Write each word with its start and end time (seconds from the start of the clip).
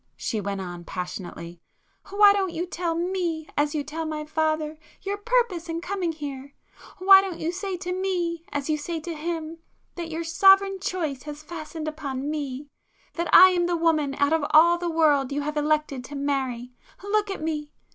she 0.17 0.41
went 0.41 0.59
on 0.59 0.83
passionately—"Why 0.83 2.33
don't 2.33 2.51
you 2.55 2.65
tell 2.65 2.95
me, 2.95 3.47
as 3.55 3.75
you 3.75 3.83
tell 3.83 4.03
my 4.03 4.25
father, 4.25 4.79
your 5.03 5.15
purpose 5.17 5.69
in 5.69 5.79
coming 5.79 6.11
here?—why 6.11 7.21
don't 7.21 7.37
you 7.37 7.51
say 7.51 7.77
to 7.77 7.93
me, 7.93 8.43
as 8.51 8.67
you 8.67 8.79
say 8.79 8.99
to 8.99 9.13
him, 9.13 9.59
that 9.93 10.09
your 10.09 10.23
sovereign 10.23 10.79
choice 10.79 11.21
has 11.29 11.43
fastened 11.43 11.87
upon 11.87 12.31
me,—that 12.31 13.29
I 13.31 13.49
am 13.49 13.67
the 13.67 13.77
woman 13.77 14.15
out 14.17 14.33
of 14.33 14.43
all 14.49 14.79
the 14.79 14.89
world 14.89 15.31
you 15.31 15.41
have 15.41 15.55
elected 15.55 16.03
to 16.05 16.15
marry! 16.15 16.73
Look 17.03 17.29
at 17.29 17.43
me!" 17.43 17.71